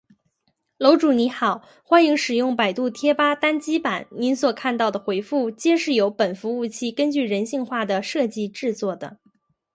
[0.79, 4.07] 楼主你好：欢迎使用百度贴吧单机版！
[4.09, 9.19] 您所看到的回复，皆是由本服务器根据人性化的设计制作的